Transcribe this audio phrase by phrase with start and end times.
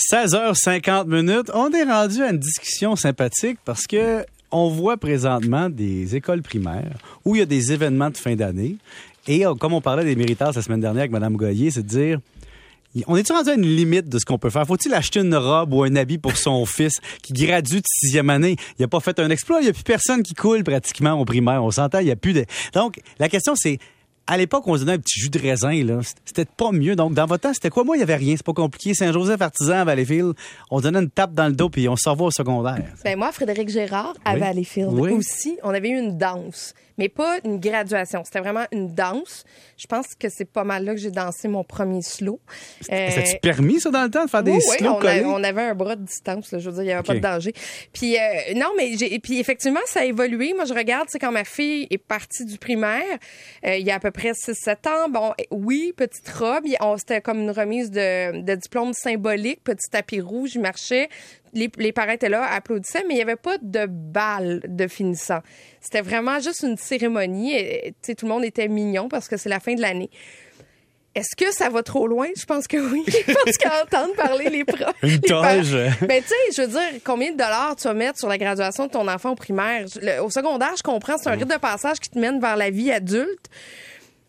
[0.00, 1.50] 16h50 minutes.
[1.54, 6.96] On est rendu à une discussion sympathique parce que on voit présentement des écoles primaires
[7.24, 8.76] où il y a des événements de fin d'année.
[9.28, 11.88] Et euh, comme on parlait des méritards la semaine dernière avec Mme Goyer, c'est de
[11.88, 12.20] dire
[13.06, 14.66] on est-tu rendu à une limite de ce qu'on peut faire?
[14.66, 18.56] Faut-il acheter une robe ou un habit pour son fils qui gradue de sixième année?
[18.78, 19.60] Il a pas fait un exploit.
[19.60, 21.62] Il n'y a plus personne qui coule pratiquement au primaire.
[21.62, 22.44] On s'entend, il n'y a plus de...
[22.74, 23.78] Donc, la question, c'est
[24.30, 26.00] à l'époque, on se donnait un petit jus de raisin, là.
[26.24, 26.96] C'était pas mieux.
[26.96, 27.84] Donc, dans votre temps, c'était quoi?
[27.84, 28.34] Moi, il y avait rien.
[28.36, 28.94] C'est pas compliqué.
[28.94, 30.34] Saint-Joseph Artisan à Valleyfield.
[30.70, 32.82] On donnait une tape dans le dos puis on s'en va au secondaire.
[33.04, 34.40] Ben moi, Frédéric Gérard à Oui.
[34.40, 35.12] Valleyfield Oui.
[35.12, 38.22] aussi, on avait eu une danse, mais pas une graduation.
[38.24, 39.44] C'était vraiment une danse.
[39.76, 42.38] Je pense que c'est pas mal là que j'ai dansé mon premier slow.
[42.92, 45.42] Euh, C'était-tu permis, ça, dans le temps, de faire des oui, slow on, a- on
[45.42, 47.52] avait un bras de distance, là, je veux dire, il n'y avait pas de danger.
[47.92, 48.20] Puis euh,
[48.56, 50.52] non, mais j'ai puis effectivement, ça a évolué.
[50.54, 53.02] Moi, je regarde, c'est quand ma fille est partie du primaire,
[53.66, 55.08] euh, il y a à peu près 6-7 ans.
[55.08, 56.64] Bon, eh, oui, petite robe,
[56.98, 61.08] c'était comme une remise de, de diplôme symbolique, petit tapis rouge, il marchait.
[61.52, 65.40] Les, les parents étaient là, applaudissaient, mais il n'y avait pas de bal de finissant.
[65.80, 67.54] C'était vraiment juste une cérémonie.
[67.54, 70.10] Et, tout le monde était mignon parce que c'est la fin de l'année.
[71.12, 72.28] Est-ce que ça va trop loin?
[72.38, 73.04] Je pense que oui.
[73.44, 74.94] parce qu'à entendre parler les profs.
[75.02, 75.72] Une toge.
[76.02, 78.86] Ben, tu sais, je veux dire, combien de dollars tu vas mettre sur la graduation
[78.86, 79.86] de ton enfant au primaire?
[80.00, 82.70] Le- au secondaire, je comprends, c'est un rite de passage qui te mène vers la
[82.70, 83.46] vie adulte.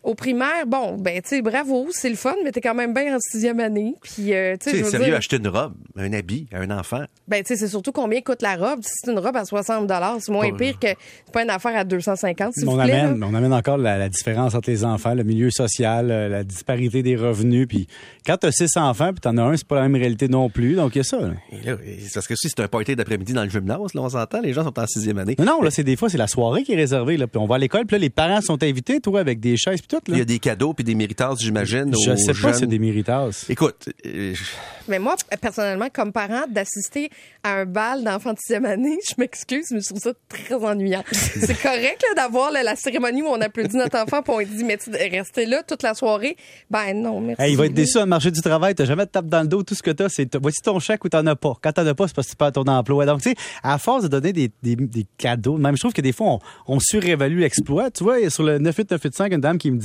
[0.02, 3.14] Au primaire, bon, ben, tu sais, bravo, c'est le fun, mais t'es quand même bien
[3.14, 3.94] en sixième année.
[4.02, 7.04] Puis, euh, tu sais, sérieux, dire, acheter une robe, un habit à un enfant?
[7.28, 8.80] ben, tu sais, c'est surtout combien coûte la robe?
[8.82, 11.76] Si c'est une robe à 60 c'est moins Pas- pire que c'est pas une affaire
[11.76, 12.92] à 250, s'il on vous plaît.
[12.92, 13.26] amène, là.
[13.30, 17.02] on amène encore la, la différence entre les enfants, le milieu social, euh, la disparité
[17.04, 17.68] des revenus.
[17.68, 17.86] Puis
[18.26, 20.50] quand tu as six enfants, puis t'en as un, c'est pas la même réalité non
[20.50, 20.74] plus.
[20.74, 21.20] Donc il y a ça.
[21.20, 21.30] là.
[21.52, 24.00] Et là, et c'est parce que si c'est un party d'après-midi dans le gymnase, là,
[24.02, 25.36] on s'entend, les gens sont en sixième année.
[25.38, 27.16] Non, non, là, c'est des fois, c'est la soirée qui est réservée.
[27.16, 27.26] Là.
[27.28, 29.80] Puis on va à l'école, puis là, les parents sont invités, toi, avec des chaises,
[29.80, 30.12] puis tout.
[30.12, 31.92] Il y a des cadeaux puis des méritas, j'imagine.
[32.04, 32.52] Je aux sais pas jeunes.
[32.54, 33.44] si c'est des méritas.
[33.48, 34.42] Écoute, euh, je-
[34.88, 37.10] Mais moi, personnellement, comme parent, d'assister
[37.42, 41.04] à un bal d'enfants de sixième année, je m'excuse, mais je trouve ça très ennuyant.
[41.12, 44.76] c'est correct d'avoir la cérémonie où on applaudit notre enfant puis on lui dit, mais
[44.78, 46.36] tu rester là toute la soirée?
[46.70, 47.42] Ben non, merci.
[47.42, 48.74] Hey, il va être déçu dans le marché du travail.
[48.74, 49.62] T'as jamais de tape dans le dos.
[49.62, 51.54] Tout ce que t'as, c'est voici ton chèque ou t'en as pas.
[51.62, 53.06] Quand t'en as pas, c'est parce que tu perds ton emploi.
[53.06, 56.00] Donc, tu sais, à force de donner des, des, des cadeaux, même je trouve que
[56.00, 56.26] des fois,
[56.66, 57.90] on, on surévalue l'exploit.
[57.90, 59.78] Tu vois, sur le 98985, une dame qui me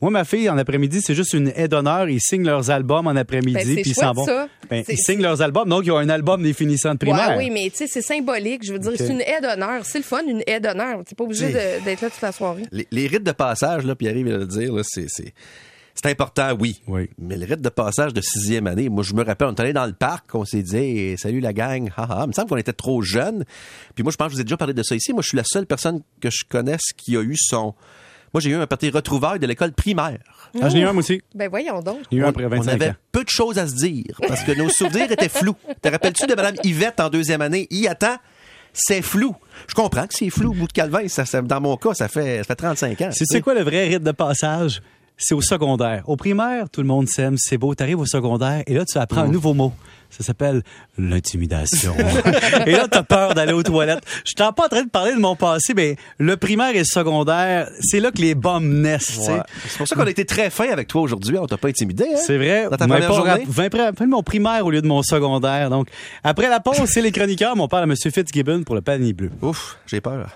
[0.00, 2.08] moi, ma fille, en après-midi, c'est juste une aide d'honneur.
[2.08, 4.24] Ils signent leurs albums en Ben, après-midi, c'est puis ils s'en vont.
[4.26, 4.48] ça.
[4.68, 5.68] Ben, ils signent leurs albums.
[5.68, 7.36] Donc, ils ont un album des finissants de primaire.
[7.36, 8.64] Ouais, oui, mais tu sais, c'est symbolique.
[8.66, 9.84] Je veux dire, c'est une aide d'honneur.
[9.84, 11.04] C'est le fun, une aide d'honneur.
[11.04, 11.52] T'es pas obligé
[11.84, 12.64] d'être là toute la soirée.
[12.72, 15.32] les, les rites de passage, là, Pierre-Yves vient de le dire, c'est, c'est,
[15.94, 16.80] c'est important, oui.
[16.88, 17.08] Oui.
[17.18, 19.72] Mais le rite de passage de sixième année, moi, je me rappelle, on est allé
[19.72, 22.22] dans le parc, on s'est dit, Hey, salut la gang, haha.
[22.24, 23.44] Il me semble qu'on était trop jeunes.
[23.94, 25.12] Puis moi, je pense que je vous ai déjà parlé de ça ici.
[25.12, 27.74] Moi, je suis la seule personne que je connaisse qui a eu son.
[28.34, 30.18] Moi, j'ai eu un parti retrouvailles de l'école primaire.
[30.60, 31.20] Ah, j'en ai eu un, moi aussi.
[31.34, 31.98] Ben voyons donc.
[32.10, 32.94] J'ai eu un on, après on 25 avait ans.
[33.12, 35.56] peu de choses à se dire parce que nos souvenirs étaient flous.
[35.80, 37.66] Te rappelles-tu de Mme Yvette en deuxième année?
[37.70, 38.16] Y attend,
[38.72, 39.34] c'est flou.
[39.68, 41.06] Je comprends que c'est flou au bout de Calvin.
[41.08, 43.10] Ça, ça- dans mon cas, ça fait, ça fait 35 ans.
[43.12, 44.80] C'est c'est quoi le vrai rite de passage?
[45.24, 46.02] C'est au secondaire.
[46.08, 47.74] Au primaire, tout le monde s'aime, c'est beau.
[47.74, 49.72] T'arrives au secondaire et là, tu apprends un nouveau mot.
[50.10, 50.62] Ça s'appelle
[50.98, 51.94] l'intimidation.
[52.66, 54.02] et là, t'as peur d'aller aux toilettes.
[54.24, 56.84] Je suis pas en train de parler de mon passé, mais le primaire et le
[56.84, 59.20] secondaire, c'est là que les bombes naissent.
[59.24, 59.30] tu.
[59.30, 59.40] Ouais.
[59.68, 61.38] C'est pour ça qu'on a été très fin avec toi aujourd'hui.
[61.38, 62.04] On t'a pas intimidé.
[62.12, 62.18] Hein?
[62.26, 62.64] C'est vrai.
[62.64, 63.30] Dans ta première pas journée?
[63.30, 65.70] rapp- vous m'avez rappelé mon primaire au lieu de mon secondaire.
[65.70, 65.88] Donc,
[66.24, 67.94] après la pause, c'est les chroniqueurs, mais on parle à M.
[67.96, 69.30] Fitzgibbon pour le panier bleu.
[69.40, 70.28] Ouf, j'ai peur.